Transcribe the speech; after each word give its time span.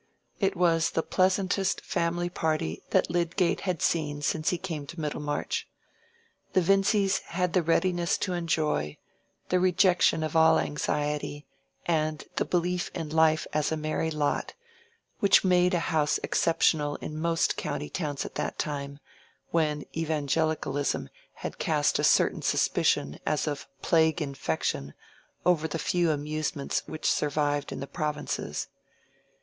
It 0.39 0.55
was 0.55 0.89
the 0.89 1.03
pleasantest 1.03 1.81
family 1.81 2.27
party 2.27 2.81
that 2.89 3.11
Lydgate 3.11 3.61
had 3.69 3.83
seen 3.83 4.23
since 4.23 4.49
he 4.49 4.57
came 4.57 4.87
to 4.87 4.99
Middlemarch. 4.99 5.67
The 6.53 6.61
Vincys 6.61 7.19
had 7.27 7.53
the 7.53 7.61
readiness 7.61 8.17
to 8.17 8.33
enjoy, 8.33 8.97
the 9.49 9.59
rejection 9.59 10.23
of 10.23 10.35
all 10.35 10.57
anxiety, 10.57 11.45
and 11.85 12.25
the 12.37 12.45
belief 12.45 12.89
in 12.95 13.09
life 13.09 13.45
as 13.53 13.71
a 13.71 13.77
merry 13.77 14.09
lot, 14.09 14.55
which 15.19 15.43
made 15.43 15.75
a 15.75 15.79
house 15.93 16.19
exceptional 16.23 16.95
in 16.95 17.15
most 17.21 17.55
county 17.55 17.87
towns 17.87 18.25
at 18.25 18.33
that 18.33 18.57
time, 18.57 18.97
when 19.51 19.85
Evangelicalism 19.95 21.09
had 21.35 21.59
cast 21.59 21.99
a 21.99 22.03
certain 22.03 22.41
suspicion 22.41 23.19
as 23.27 23.45
of 23.45 23.67
plague 23.83 24.19
infection 24.19 24.95
over 25.45 25.67
the 25.67 25.77
few 25.77 26.09
amusements 26.09 26.81
which 26.87 27.05
survived 27.07 27.71
in 27.71 27.81
the 27.81 27.85
provinces. 27.85 28.67